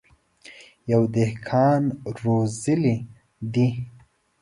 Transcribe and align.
يوه 0.91 1.07
دهقان 1.15 1.83
روزلي 2.23 2.97
دي. 3.53 3.67